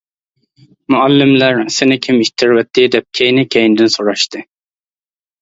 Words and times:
مۇئەللىملەر:-سېنى 0.93 1.97
كىم 2.07 2.17
ئىتتىرىۋەتتى؟ 2.23 2.87
-دەپ 2.97 3.07
كەينى-كەينىدىن 3.21 3.93
سوراشتى. 3.99 4.45